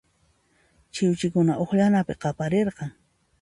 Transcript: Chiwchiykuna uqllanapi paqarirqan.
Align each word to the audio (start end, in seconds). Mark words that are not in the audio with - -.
Chiwchiykuna 0.99 1.53
uqllanapi 1.67 2.13
paqarirqan. 2.23 2.91